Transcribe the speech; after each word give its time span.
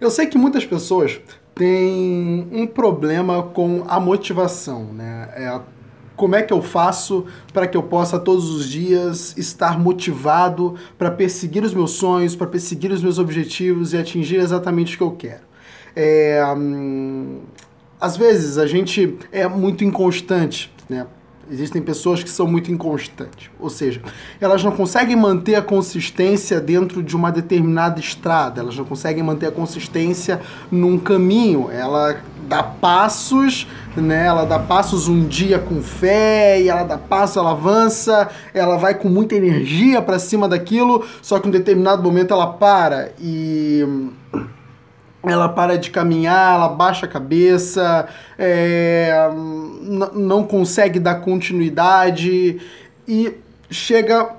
Eu 0.00 0.10
sei 0.10 0.26
que 0.26 0.36
muitas 0.36 0.64
pessoas 0.64 1.20
têm 1.54 2.48
um 2.52 2.66
problema 2.66 3.42
com 3.42 3.84
a 3.86 4.00
motivação, 4.00 4.84
né? 4.92 5.28
É, 5.34 5.60
como 6.16 6.36
é 6.36 6.42
que 6.42 6.52
eu 6.52 6.62
faço 6.62 7.26
para 7.52 7.66
que 7.66 7.76
eu 7.76 7.82
possa 7.82 8.18
todos 8.18 8.50
os 8.50 8.68
dias 8.68 9.36
estar 9.36 9.78
motivado 9.78 10.74
para 10.96 11.10
perseguir 11.10 11.64
os 11.64 11.74
meus 11.74 11.92
sonhos, 11.92 12.36
para 12.36 12.46
perseguir 12.46 12.92
os 12.92 13.02
meus 13.02 13.18
objetivos 13.18 13.92
e 13.92 13.98
atingir 13.98 14.36
exatamente 14.36 14.94
o 14.94 14.98
que 14.98 15.02
eu 15.04 15.10
quero? 15.12 15.42
É, 15.96 16.44
hum, 16.56 17.40
às 18.00 18.16
vezes 18.16 18.58
a 18.58 18.66
gente 18.66 19.16
é 19.32 19.48
muito 19.48 19.84
inconstante, 19.84 20.72
né? 20.88 21.06
Existem 21.50 21.82
pessoas 21.82 22.22
que 22.22 22.30
são 22.30 22.46
muito 22.46 22.72
inconstantes, 22.72 23.50
ou 23.58 23.68
seja, 23.68 24.00
elas 24.40 24.64
não 24.64 24.72
conseguem 24.72 25.16
manter 25.16 25.54
a 25.54 25.62
consistência 25.62 26.60
dentro 26.60 27.02
de 27.02 27.14
uma 27.14 27.30
determinada 27.30 28.00
estrada, 28.00 28.60
elas 28.60 28.76
não 28.76 28.84
conseguem 28.84 29.22
manter 29.22 29.46
a 29.46 29.50
consistência 29.50 30.40
num 30.70 30.98
caminho. 30.98 31.70
Ela 31.70 32.20
dá 32.48 32.62
passos, 32.62 33.66
né? 33.96 34.26
Ela 34.26 34.44
dá 34.44 34.58
passos 34.58 35.08
um 35.08 35.26
dia 35.26 35.58
com 35.58 35.82
fé, 35.82 36.60
e 36.60 36.68
ela 36.68 36.84
dá 36.84 36.98
passos, 36.98 37.36
ela 37.36 37.52
avança, 37.52 38.28
ela 38.52 38.76
vai 38.76 38.94
com 38.94 39.08
muita 39.08 39.34
energia 39.34 40.00
para 40.02 40.18
cima 40.18 40.48
daquilo, 40.48 41.04
só 41.22 41.38
que 41.38 41.46
em 41.46 41.50
um 41.50 41.52
determinado 41.52 42.02
momento 42.02 42.32
ela 42.32 42.46
para 42.46 43.12
e 43.20 43.84
ela 45.26 45.48
para 45.48 45.76
de 45.78 45.90
caminhar, 45.90 46.54
ela 46.54 46.68
baixa 46.68 47.06
a 47.06 47.08
cabeça, 47.08 48.08
é, 48.38 49.30
não 50.12 50.44
consegue 50.44 50.98
dar 50.98 51.16
continuidade 51.16 52.60
e 53.06 53.34
chega 53.70 54.30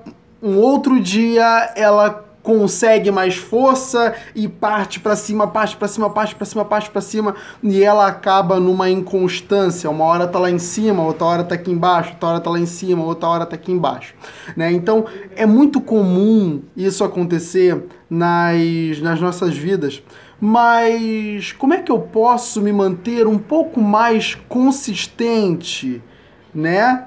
um 0.42 0.58
outro 0.58 1.00
dia, 1.00 1.72
ela 1.76 2.25
consegue 2.46 3.10
mais 3.10 3.34
força 3.34 4.14
e 4.32 4.46
parte 4.46 5.00
para 5.00 5.16
cima, 5.16 5.48
parte 5.48 5.76
para 5.76 5.88
cima, 5.88 6.08
parte 6.08 6.36
para 6.36 6.46
cima, 6.46 6.64
parte 6.64 6.90
para 6.90 7.00
cima 7.00 7.34
e 7.60 7.82
ela 7.82 8.06
acaba 8.06 8.60
numa 8.60 8.88
inconstância. 8.88 9.90
Uma 9.90 10.04
hora 10.04 10.28
tá 10.28 10.38
lá 10.38 10.48
em 10.48 10.58
cima, 10.60 11.02
outra 11.02 11.26
hora 11.26 11.42
tá 11.42 11.56
aqui 11.56 11.72
embaixo, 11.72 12.12
outra 12.12 12.28
hora 12.28 12.40
tá 12.40 12.48
lá 12.48 12.60
em 12.60 12.66
cima, 12.66 13.02
outra 13.02 13.28
hora 13.28 13.44
tá 13.44 13.56
aqui 13.56 13.72
embaixo, 13.72 14.14
né? 14.56 14.70
Então, 14.70 15.06
é 15.34 15.44
muito 15.44 15.80
comum 15.80 16.62
isso 16.76 17.02
acontecer 17.02 17.82
nas, 18.08 19.00
nas 19.02 19.20
nossas 19.20 19.56
vidas 19.56 20.00
mas 20.38 21.52
como 21.52 21.72
é 21.72 21.78
que 21.78 21.90
eu 21.90 21.98
posso 21.98 22.60
me 22.60 22.70
manter 22.70 23.26
um 23.26 23.38
pouco 23.38 23.80
mais 23.80 24.34
consistente, 24.34 26.02
né? 26.54 27.06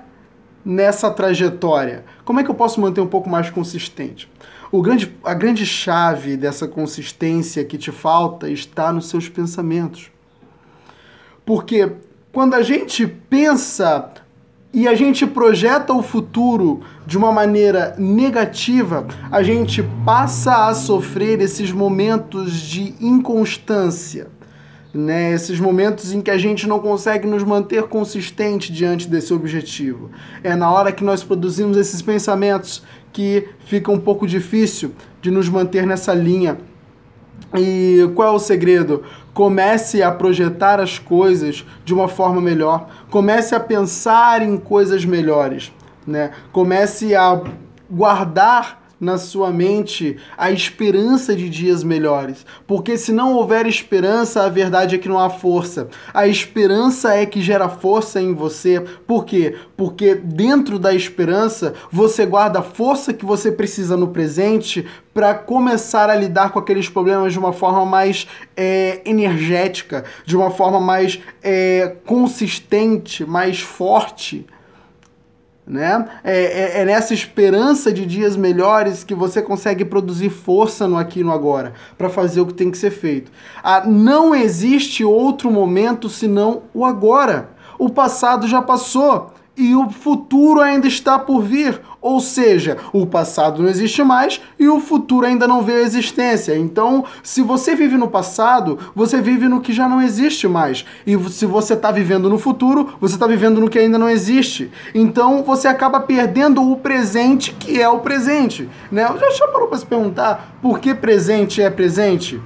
Nessa 0.66 1.10
trajetória? 1.10 2.04
Como 2.26 2.40
é 2.40 2.44
que 2.44 2.50
eu 2.52 2.56
posso 2.56 2.82
manter 2.82 3.02
um 3.02 3.08
pouco 3.08 3.30
mais 3.30 3.50
consistente? 3.50 4.30
O 4.72 4.82
grande, 4.82 5.16
a 5.24 5.34
grande 5.34 5.66
chave 5.66 6.38
dessa 6.38 6.68
consistência 6.68 7.66
que 7.66 7.78
te 7.78 7.92
falta 7.92 8.50
está 8.50 8.94
nos 8.94 9.10
seus 9.10 9.28
pensamentos. 9.28 10.12
Porque 11.46 11.92
quando 12.32 12.54
a 12.54 12.62
gente 12.62 13.08
pensa 13.08 14.12
e 14.72 14.88
a 14.88 14.94
gente 14.94 15.26
projeta 15.26 15.94
o 15.94 16.04
futuro 16.04 16.82
de 17.08 17.18
uma 17.18 17.32
maneira 17.32 17.96
negativa, 17.98 19.08
a 19.32 19.42
gente 19.42 19.84
passa 20.06 20.68
a 20.68 20.76
sofrer 20.76 21.42
esses 21.42 21.72
momentos 21.72 22.54
de 22.54 22.94
inconstância, 23.02 24.28
né? 24.94 25.34
Esses 25.34 25.60
momentos 25.60 26.12
em 26.12 26.22
que 26.22 26.32
a 26.32 26.38
gente 26.38 26.68
não 26.68 26.80
consegue 26.80 27.28
nos 27.28 27.44
manter 27.44 27.84
consistente 27.84 28.72
diante 28.72 29.08
desse 29.08 29.34
objetivo. 29.34 30.10
É 30.44 30.56
na 30.56 30.72
hora 30.72 30.92
que 30.92 31.04
nós 31.04 31.24
produzimos 31.24 31.78
esses 31.78 32.02
pensamentos 32.02 32.84
que 33.14 33.48
fica 33.66 33.92
um 33.92 34.00
pouco 34.00 34.26
difícil 34.28 34.94
de 35.22 35.30
nos 35.30 35.48
manter 35.48 35.86
nessa 35.86 36.14
linha. 36.14 36.58
E 37.56 38.10
qual 38.16 38.34
é 38.34 38.36
o 38.36 38.40
segredo? 38.40 39.04
Comece 39.34 40.04
a 40.04 40.12
projetar 40.12 40.80
as 40.80 41.00
coisas 41.00 41.66
de 41.84 41.94
uma 41.94 42.08
forma 42.08 42.42
melhor. 42.42 42.90
Comece 43.10 43.56
a 43.56 43.60
pensar 43.60 44.42
em 44.42 44.58
coisas 44.58 45.06
melhores. 45.06 45.72
Né? 46.06 46.32
Comece 46.52 47.16
a 47.16 47.42
guardar 47.90 48.79
na 49.00 49.18
sua 49.18 49.52
mente 49.52 50.18
a 50.38 50.52
esperança 50.52 51.36
de 51.36 51.50
dias 51.50 51.84
melhores. 51.84 52.46
Porque 52.68 52.98
se 52.98 53.12
não 53.12 53.34
houver 53.34 53.66
esperança, 53.66 54.44
a 54.44 54.50
verdade 54.50 54.96
é 54.96 54.98
que 54.98 55.08
não 55.08 55.20
há 55.20 55.30
força. 55.30 55.88
A 56.14 56.28
esperança 56.28 57.14
é 57.14 57.26
que 57.26 57.42
gera 57.42 57.70
força 57.70 58.22
em 58.22 58.34
você. 58.34 58.84
Por 59.08 59.26
quê? 59.26 59.56
Porque 59.78 60.16
dentro 60.16 60.78
da 60.78 60.94
esperança 60.94 61.74
você 61.92 62.26
guarda 62.26 62.60
a 62.60 62.64
força 62.64 63.14
que 63.14 63.26
você 63.26 63.52
precisa 63.52 63.96
no 63.96 64.10
presente 64.10 64.86
para 65.14 65.34
começar 65.34 66.10
a 66.10 66.16
lidar 66.16 66.52
com 66.52 66.60
aqueles 66.60 66.88
problemas 66.88 67.34
de 67.34 67.40
uma 67.40 67.52
forma 67.52 67.86
mais 67.86 68.28
é, 68.56 69.02
energética, 69.06 70.06
de 70.26 70.36
uma 70.36 70.52
forma 70.52 70.80
mais 70.80 71.20
é, 71.42 71.96
consistente, 72.06 73.26
mais 73.26 73.60
forte 73.60 74.46
né? 75.70 76.04
É, 76.24 76.34
é, 76.34 76.82
é, 76.82 76.86
nessa 76.86 77.14
esperança 77.14 77.94
de 77.94 78.04
dias 78.04 78.36
melhores 78.36 79.04
que 79.04 79.14
você 79.14 79.40
consegue 79.40 79.86
produzir 79.86 80.32
força 80.32 80.88
no 80.88 80.98
aqui 80.98 81.20
e 81.20 81.24
no 81.24 81.32
agora 81.32 81.74
para 81.96 82.10
fazer 82.10 82.42
o 82.42 82.48
que 82.48 82.56
tem 82.56 82.72
que 82.72 82.78
ser 82.78 82.90
feito. 82.90 83.32
Ah, 83.62 83.84
não 83.86 84.34
existe 84.34 85.04
outro 85.04 85.52
momento 85.52 86.10
senão 86.10 86.64
o 86.74 86.84
agora. 86.84 87.52
O 87.78 87.88
passado 87.88 88.48
já 88.48 88.64
passou 88.64 89.32
e 89.60 89.76
o 89.76 89.90
futuro 89.90 90.62
ainda 90.62 90.88
está 90.88 91.20
por 91.20 91.42
vir. 91.42 91.82
Ou 92.02 92.22
seja, 92.22 92.78
o 92.94 93.06
passado 93.06 93.62
não 93.62 93.70
existe 93.70 94.02
mais 94.04 94.42
e 94.58 94.70
o 94.70 94.80
futuro 94.80 95.26
ainda 95.26 95.46
não 95.46 95.62
veio 95.62 95.80
à 95.80 95.82
existência. 95.82 96.58
Então, 96.58 97.04
se 97.22 97.42
você 97.42 97.76
vive 97.76 97.98
no 97.98 98.08
passado, 98.08 98.80
você 98.96 99.22
vive 99.22 99.50
no 99.50 99.60
que 99.60 99.74
já 99.74 99.88
não 99.90 100.02
existe 100.02 100.48
mais. 100.48 100.86
E 101.06 101.18
se 101.30 101.46
você 101.46 101.74
está 101.74 101.92
vivendo 101.92 102.30
no 102.30 102.40
futuro, 102.40 102.94
você 103.02 103.16
está 103.16 103.28
vivendo 103.28 103.60
no 103.60 103.70
que 103.70 103.78
ainda 103.78 103.98
não 103.98 104.10
existe. 104.10 104.72
Então, 104.96 105.44
você 105.44 105.68
acaba 105.68 106.00
perdendo 106.00 106.72
o 106.72 106.78
presente, 106.78 107.52
que 107.52 107.82
é 107.82 107.90
o 107.90 108.00
presente. 108.00 108.70
Né? 108.90 109.06
Já, 109.38 109.48
parou 109.48 109.68
para 109.68 109.78
se 109.78 109.86
perguntar 109.86 110.58
por 110.62 110.80
que 110.80 110.94
presente 110.96 111.62
é 111.62 111.70
presente? 111.70 112.42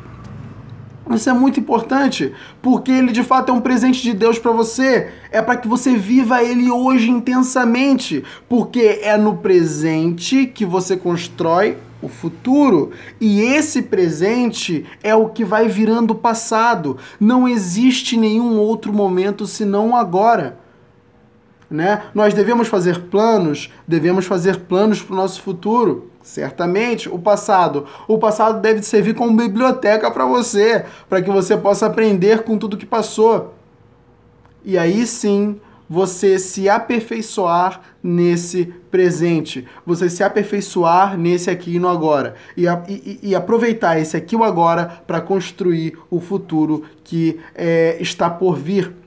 Isso 1.12 1.30
é 1.30 1.34
muito 1.34 1.60
importante, 1.60 2.34
porque 2.62 2.92
ele 2.92 3.12
de 3.12 3.24
fato 3.24 3.50
é 3.50 3.54
um 3.54 3.60
presente 3.60 4.02
de 4.02 4.14
Deus 4.14 4.40
para 4.40 4.52
você. 4.52 5.10
É 5.32 5.42
para 5.42 5.58
que 5.58 5.68
você 5.68 5.96
viva 5.96 6.42
ele 6.42 6.72
hoje 6.72 7.10
intensamente, 7.10 8.24
porque 8.48 9.00
é 9.02 9.18
no 9.18 9.38
presente 9.38 10.46
que 10.46 10.66
você 10.66 10.96
constrói 10.96 11.78
o 12.02 12.08
futuro. 12.08 12.92
E 13.20 13.42
esse 13.42 13.82
presente 13.82 14.86
é 15.02 15.14
o 15.14 15.30
que 15.30 15.44
vai 15.44 15.68
virando 15.68 16.16
passado. 16.16 16.98
Não 17.20 17.48
existe 17.48 18.18
nenhum 18.18 18.58
outro 18.58 18.94
momento 18.94 19.46
senão 19.46 19.96
agora. 19.96 20.63
Né? 21.70 22.04
Nós 22.14 22.34
devemos 22.34 22.68
fazer 22.68 23.00
planos, 23.04 23.72
devemos 23.88 24.26
fazer 24.26 24.58
planos 24.62 25.02
para 25.02 25.14
o 25.14 25.18
nosso 25.18 25.42
futuro. 25.42 26.12
Certamente, 26.22 27.10
o 27.10 27.20
passado. 27.20 27.86
O 28.08 28.18
passado 28.18 28.62
deve 28.62 28.82
servir 28.82 29.14
como 29.14 29.36
biblioteca 29.36 30.10
para 30.10 30.26
você, 30.26 30.86
para 31.10 31.22
que 31.22 31.30
você 31.30 31.58
possa 31.58 31.88
aprender 31.88 32.44
com 32.44 32.58
tudo 32.58 32.78
que 32.78 32.86
passou. 32.86 33.54
E 34.64 34.78
aí 34.78 35.06
sim, 35.06 35.60
você 35.90 36.40
se 36.40 36.70
aperfeiçoar 36.70 37.82
nesse 38.02 38.66
presente, 38.90 39.68
você 39.86 40.10
se 40.10 40.24
aperfeiçoar 40.24 41.18
nesse 41.18 41.50
aqui 41.50 41.76
e 41.76 41.80
no 41.80 41.88
agora, 41.88 42.36
e, 42.56 42.66
e, 42.88 43.20
e 43.22 43.36
aproveitar 43.36 44.00
esse 44.00 44.16
aqui 44.16 44.36
e 44.36 44.38
o 44.38 44.44
agora 44.44 45.04
para 45.06 45.22
construir 45.22 45.98
o 46.10 46.20
futuro 46.20 46.84
que 47.04 47.40
é, 47.54 47.98
está 48.00 48.30
por 48.30 48.58
vir. 48.58 49.03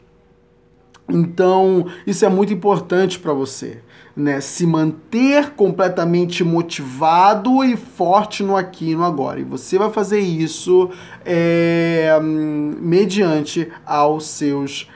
Então, 1.09 1.87
isso 2.07 2.25
é 2.25 2.29
muito 2.29 2.53
importante 2.53 3.19
para 3.19 3.33
você 3.33 3.81
né, 4.17 4.41
se 4.41 4.67
manter 4.67 5.51
completamente 5.51 6.43
motivado 6.43 7.63
e 7.63 7.77
forte 7.77 8.43
no 8.43 8.57
aqui 8.57 8.93
e 8.93 8.97
no 8.97 9.05
agora. 9.05 9.39
E 9.39 9.45
você 9.45 9.79
vai 9.79 9.91
fazer 9.91 10.21
isso 10.21 10.91
é, 11.23 12.19
mediante 12.23 13.71
aos 13.85 14.27
seus 14.27 14.91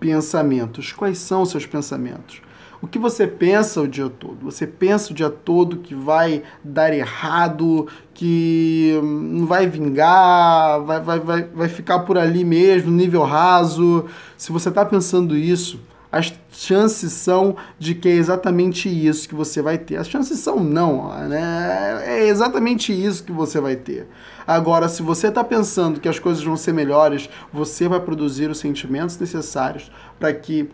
pensamentos. 0.00 0.92
Quais 0.92 1.18
são 1.18 1.42
os 1.42 1.50
seus 1.50 1.64
pensamentos? 1.64 2.42
O 2.84 2.86
que 2.86 2.98
você 2.98 3.26
pensa 3.26 3.80
o 3.80 3.88
dia 3.88 4.10
todo? 4.10 4.44
Você 4.44 4.66
pensa 4.66 5.10
o 5.10 5.14
dia 5.14 5.30
todo 5.30 5.78
que 5.78 5.94
vai 5.94 6.42
dar 6.62 6.92
errado, 6.92 7.88
que 8.12 9.00
não 9.02 9.46
vai 9.46 9.66
vingar, 9.66 10.82
vai, 10.82 11.00
vai, 11.00 11.18
vai, 11.18 11.42
vai 11.44 11.68
ficar 11.70 12.00
por 12.00 12.18
ali 12.18 12.44
mesmo, 12.44 12.90
nível 12.90 13.22
raso. 13.22 14.04
Se 14.36 14.52
você 14.52 14.68
está 14.68 14.84
pensando 14.84 15.34
isso, 15.34 15.80
as 16.12 16.34
chances 16.52 17.10
são 17.14 17.56
de 17.78 17.94
que 17.94 18.06
é 18.06 18.12
exatamente 18.12 18.86
isso 18.86 19.30
que 19.30 19.34
você 19.34 19.62
vai 19.62 19.78
ter. 19.78 19.96
As 19.96 20.06
chances 20.06 20.38
são 20.40 20.62
não, 20.62 21.08
né? 21.26 22.02
É 22.04 22.28
exatamente 22.28 22.92
isso 22.92 23.24
que 23.24 23.32
você 23.32 23.62
vai 23.62 23.76
ter. 23.76 24.06
Agora, 24.46 24.90
se 24.90 25.02
você 25.02 25.28
está 25.28 25.42
pensando 25.42 26.00
que 26.00 26.08
as 26.08 26.18
coisas 26.18 26.44
vão 26.44 26.54
ser 26.54 26.74
melhores, 26.74 27.30
você 27.50 27.88
vai 27.88 28.00
produzir 28.00 28.50
os 28.50 28.58
sentimentos 28.58 29.18
necessários 29.18 29.90
para 30.20 30.34
que 30.34 30.68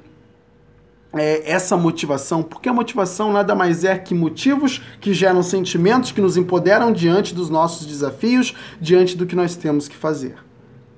é, 1.13 1.51
essa 1.51 1.77
motivação, 1.77 2.43
porque 2.43 2.69
a 2.69 2.73
motivação 2.73 3.33
nada 3.33 3.55
mais 3.55 3.85
é 3.85 3.99
que 3.99 4.15
motivos 4.15 4.81
que 5.01 5.13
geram 5.13 5.43
sentimentos 5.43 6.13
que 6.13 6.21
nos 6.21 6.37
empoderam 6.37 6.93
diante 6.93 7.35
dos 7.35 7.51
nossos 7.51 7.87
desafios, 7.87 8.55
diante 8.81 9.17
do 9.17 9.27
que 9.27 9.35
nós 9.35 9.57
temos 9.57 9.89
que 9.89 9.97
fazer. 9.97 10.37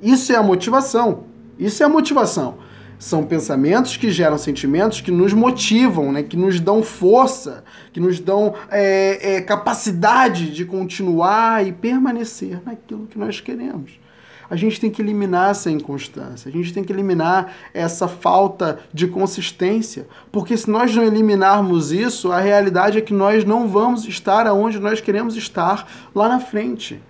Isso 0.02 0.32
é 0.32 0.36
a 0.36 0.42
motivação. 0.42 1.24
Isso 1.58 1.82
é 1.82 1.86
a 1.86 1.88
motivação. 1.88 2.58
São 2.98 3.24
pensamentos 3.24 3.96
que 3.96 4.10
geram 4.10 4.38
sentimentos 4.38 5.00
que 5.00 5.10
nos 5.10 5.32
motivam, 5.32 6.12
né? 6.12 6.22
que 6.22 6.36
nos 6.36 6.60
dão 6.60 6.82
força, 6.82 7.64
que 7.92 7.98
nos 7.98 8.20
dão 8.20 8.54
é, 8.70 9.36
é, 9.36 9.40
capacidade 9.40 10.52
de 10.52 10.64
continuar 10.64 11.66
e 11.66 11.72
permanecer 11.72 12.60
naquilo 12.64 13.06
que 13.06 13.18
nós 13.18 13.40
queremos. 13.40 14.01
A 14.52 14.56
gente 14.56 14.78
tem 14.78 14.90
que 14.90 15.00
eliminar 15.00 15.52
essa 15.52 15.70
inconstância, 15.70 16.50
a 16.50 16.52
gente 16.52 16.74
tem 16.74 16.84
que 16.84 16.92
eliminar 16.92 17.54
essa 17.72 18.06
falta 18.06 18.80
de 18.92 19.06
consistência, 19.06 20.06
porque 20.30 20.58
se 20.58 20.68
nós 20.68 20.94
não 20.94 21.02
eliminarmos 21.02 21.90
isso, 21.90 22.30
a 22.30 22.38
realidade 22.38 22.98
é 22.98 23.00
que 23.00 23.14
nós 23.14 23.46
não 23.46 23.66
vamos 23.66 24.06
estar 24.06 24.46
aonde 24.46 24.78
nós 24.78 25.00
queremos 25.00 25.36
estar 25.38 25.90
lá 26.14 26.28
na 26.28 26.38
frente. 26.38 27.00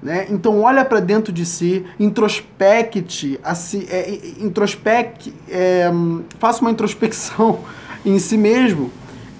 Né? 0.00 0.28
Então 0.30 0.60
olha 0.60 0.84
para 0.84 1.00
dentro 1.00 1.32
de 1.32 1.44
si, 1.44 1.84
introspecte, 1.98 3.40
assim, 3.42 3.84
é, 3.90 4.20
introspecte, 4.38 5.34
é, 5.48 5.90
faça 6.38 6.60
uma 6.60 6.70
introspecção 6.70 7.58
em 8.06 8.20
si 8.20 8.38
mesmo. 8.38 8.88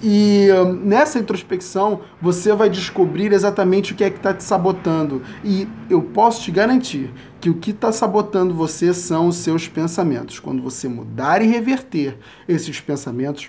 E 0.03 0.49
nessa 0.83 1.21
introspecção 1.21 2.01
você 2.21 2.53
vai 2.53 2.69
descobrir 2.69 3.33
exatamente 3.33 3.93
o 3.93 3.97
que 3.97 4.03
é 4.03 4.11
que 4.11 4.17
está 4.17 4.35
te 4.35 4.43
sabotando. 4.43 5.23
E 5.45 5.69
eu 5.89 6.03
posso 6.03 6.43
te 6.43 6.51
garantir 6.51 7.13
que 7.41 7.49
o 7.49 7.55
que 7.55 7.71
está 7.71 7.93
sabotando 7.93 8.53
você 8.53 8.93
são 8.93 9.29
os 9.29 9.37
seus 9.37 9.69
pensamentos. 9.69 10.41
Quando 10.41 10.61
você 10.61 10.89
mudar 10.89 11.41
e 11.41 11.47
reverter 11.47 12.19
esses 12.49 12.81
pensamentos, 12.81 13.49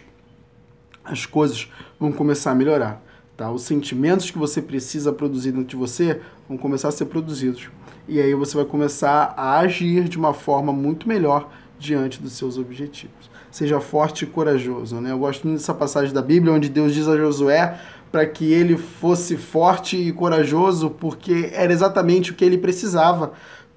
as 1.04 1.26
coisas 1.26 1.68
vão 2.00 2.12
começar 2.12 2.52
a 2.52 2.56
melhorar. 2.56 3.04
Tá? 3.36 3.52
Os 3.52 3.64
sentimentos 3.64 4.30
que 4.30 4.38
você 4.38 4.62
precisa 4.62 5.12
produzir 5.12 5.52
dentro 5.52 5.70
de 5.70 5.76
você 5.76 6.22
vão 6.48 6.56
começar 6.56 6.90
a 6.90 6.92
ser 6.92 7.06
produzidos. 7.06 7.70
E 8.08 8.22
aí 8.22 8.36
você 8.36 8.56
vai 8.56 8.66
começar 8.66 9.34
a 9.36 9.58
agir 9.60 10.08
de 10.08 10.20
uma 10.20 10.34
forma 10.34 10.72
muito 10.72 11.08
melhor 11.08 11.50
diante 11.83 12.21
dos 12.21 12.33
seus 12.33 12.57
objetivos. 12.57 13.30
Seja 13.51 13.80
forte 13.80 14.24
e 14.24 14.27
corajoso. 14.27 15.00
Né? 15.01 15.12
Eu 15.12 15.19
gosto 15.19 15.45
muito 15.45 15.59
dessa 15.59 15.74
passagem 15.74 16.13
da 16.13 16.21
Bíblia 16.21 16.53
onde 16.53 16.69
Deus 16.69 16.94
diz 16.94 17.07
a 17.07 17.18
Josué 17.18 17.77
para 18.12 18.25
que 18.25 18.51
ele 18.51 18.77
fosse 18.77 19.35
forte 19.35 19.97
e 19.97 20.12
corajoso, 20.12 20.89
porque 20.91 21.50
era 21.51 21.74
exatamente 21.74 22.31
o 22.31 22.35
que 22.35 22.45
ele 22.45 22.59
precisava 22.59 23.33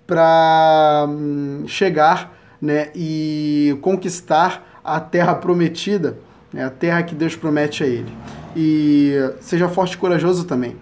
para 0.06 1.06
hum, 1.08 1.64
chegar 1.66 2.36
né, 2.60 2.90
e 2.94 3.78
conquistar 3.80 4.80
a 4.84 5.00
terra 5.00 5.34
prometida, 5.34 6.18
né, 6.52 6.64
a 6.64 6.70
terra 6.70 7.02
que 7.02 7.14
Deus 7.14 7.34
promete 7.34 7.82
a 7.82 7.86
ele. 7.86 8.12
E 8.54 9.14
seja 9.40 9.68
forte 9.68 9.94
e 9.94 9.96
corajoso 9.98 10.44
também. 10.44 10.76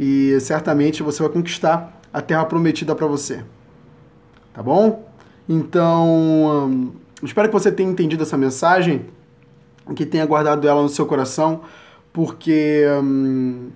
E 0.00 0.38
certamente 0.40 1.02
você 1.02 1.22
vai 1.22 1.30
conquistar 1.30 2.00
a 2.12 2.22
terra 2.22 2.44
prometida 2.46 2.94
para 2.94 3.06
você. 3.06 3.44
Tá 4.54 4.62
bom? 4.62 5.13
Então, 5.48 6.68
hum, 6.68 6.92
espero 7.22 7.48
que 7.48 7.54
você 7.54 7.70
tenha 7.70 7.90
entendido 7.90 8.22
essa 8.22 8.36
mensagem, 8.36 9.06
que 9.94 10.06
tenha 10.06 10.24
guardado 10.24 10.66
ela 10.66 10.82
no 10.82 10.88
seu 10.88 11.06
coração, 11.06 11.60
porque 12.12 12.84
hum, 13.02 13.70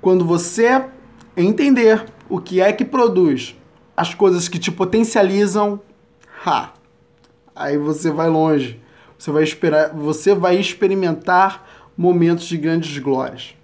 quando 0.00 0.24
você 0.24 0.84
entender 1.36 2.04
o 2.28 2.40
que 2.40 2.60
é 2.60 2.72
que 2.72 2.84
produz 2.84 3.56
as 3.96 4.14
coisas 4.14 4.48
que 4.48 4.58
te 4.58 4.72
potencializam, 4.72 5.80
ha, 6.46 6.72
aí 7.54 7.76
você 7.76 8.10
vai 8.10 8.28
longe. 8.28 8.80
Você 9.18 9.30
vai 9.30 9.42
esperar, 9.42 9.92
você 9.92 10.34
vai 10.34 10.56
experimentar 10.56 11.66
momentos 11.94 12.46
de 12.46 12.56
grandes 12.56 12.96
glórias. 12.96 13.54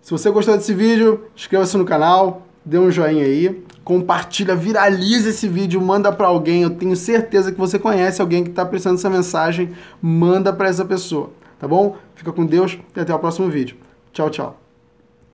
Se 0.00 0.10
você 0.10 0.30
gostou 0.30 0.56
desse 0.56 0.72
vídeo, 0.72 1.26
inscreva-se 1.36 1.76
no 1.76 1.84
canal, 1.84 2.46
dê 2.64 2.78
um 2.78 2.90
joinha 2.90 3.24
aí, 3.24 3.62
compartilha, 3.86 4.56
viraliza 4.56 5.28
esse 5.28 5.46
vídeo, 5.46 5.80
manda 5.80 6.10
para 6.10 6.26
alguém. 6.26 6.62
Eu 6.62 6.70
tenho 6.70 6.96
certeza 6.96 7.52
que 7.52 7.58
você 7.58 7.78
conhece 7.78 8.20
alguém 8.20 8.42
que 8.42 8.50
está 8.50 8.66
precisando 8.66 8.96
dessa 8.96 9.08
mensagem, 9.08 9.70
manda 10.02 10.52
para 10.52 10.68
essa 10.68 10.84
pessoa, 10.84 11.30
tá 11.56 11.68
bom? 11.68 11.96
Fica 12.16 12.32
com 12.32 12.44
Deus 12.44 12.76
e 12.96 13.00
até 13.00 13.14
o 13.14 13.18
próximo 13.20 13.48
vídeo. 13.48 13.76
Tchau, 14.12 14.28
tchau. 14.28 14.65